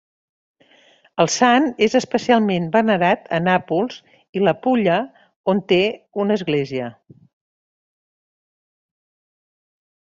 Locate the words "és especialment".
1.87-2.65